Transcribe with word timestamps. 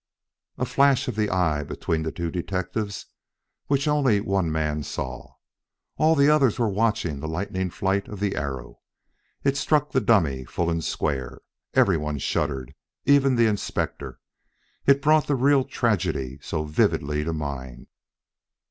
A 0.57 0.65
flash 0.65 1.07
of 1.07 1.15
the 1.15 1.29
eye 1.29 1.63
between 1.63 2.01
the 2.01 2.11
two 2.11 2.31
detectives, 2.31 3.05
which 3.67 3.87
only 3.87 4.19
one 4.19 4.51
man 4.51 4.81
saw! 4.81 5.35
All 5.97 6.15
the 6.15 6.27
others 6.27 6.57
were 6.57 6.71
watching 6.71 7.19
the 7.19 7.27
lightning 7.27 7.69
flight 7.69 8.07
of 8.07 8.19
the 8.19 8.35
arrow. 8.35 8.79
It 9.43 9.57
struck 9.57 9.91
the 9.91 10.01
dummy 10.01 10.43
full 10.43 10.71
and 10.71 10.83
square. 10.83 11.41
Everyone 11.75 12.17
shuddered, 12.17 12.73
even 13.05 13.35
the 13.35 13.45
Inspector; 13.45 14.19
it 14.87 15.03
brought 15.03 15.27
the 15.27 15.35
real 15.35 15.63
tragedy 15.63 16.39
so 16.41 16.63
vividly 16.63 17.23
to 17.23 17.33
mind. 17.33 17.85